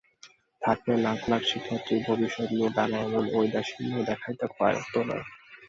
[0.61, 5.17] থাকলে লাখ লাখ শিক্ষার্থীর ভবিষ্যৎ নিয়ে তারা এমন ঔদাসীন্য দেখাতে পারত না।